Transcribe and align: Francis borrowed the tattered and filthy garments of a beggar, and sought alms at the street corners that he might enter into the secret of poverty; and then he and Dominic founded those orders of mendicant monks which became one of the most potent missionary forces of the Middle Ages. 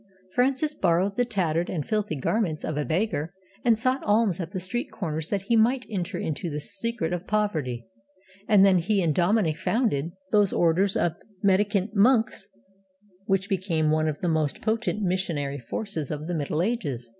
Francis 0.33 0.73
borrowed 0.73 1.15
the 1.15 1.25
tattered 1.25 1.69
and 1.69 1.85
filthy 1.85 2.15
garments 2.15 2.63
of 2.63 2.75
a 2.75 2.83
beggar, 2.83 3.31
and 3.63 3.77
sought 3.77 4.01
alms 4.03 4.39
at 4.39 4.49
the 4.49 4.59
street 4.59 4.89
corners 4.89 5.27
that 5.27 5.43
he 5.43 5.55
might 5.55 5.85
enter 5.91 6.17
into 6.17 6.49
the 6.49 6.59
secret 6.59 7.13
of 7.13 7.27
poverty; 7.27 7.85
and 8.47 8.65
then 8.65 8.79
he 8.79 9.03
and 9.03 9.13
Dominic 9.13 9.57
founded 9.57 10.11
those 10.31 10.51
orders 10.51 10.97
of 10.97 11.13
mendicant 11.43 11.93
monks 11.95 12.47
which 13.27 13.47
became 13.47 13.91
one 13.91 14.07
of 14.07 14.21
the 14.21 14.27
most 14.27 14.59
potent 14.59 15.03
missionary 15.03 15.59
forces 15.59 16.09
of 16.09 16.25
the 16.25 16.33
Middle 16.33 16.63
Ages. 16.63 17.07